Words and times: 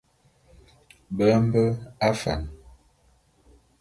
Be 1.15 1.25
mbe 1.43 1.63
afan. 2.09 2.41